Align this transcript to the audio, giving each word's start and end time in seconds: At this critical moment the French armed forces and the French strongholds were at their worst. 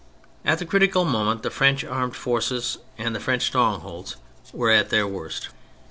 At 0.43 0.57
this 0.57 0.67
critical 0.67 1.05
moment 1.05 1.43
the 1.43 1.51
French 1.51 1.83
armed 1.83 2.15
forces 2.15 2.79
and 2.97 3.13
the 3.15 3.19
French 3.19 3.43
strongholds 3.43 4.15
were 4.51 4.71
at 4.71 4.89
their 4.89 5.05
worst. 5.05 5.49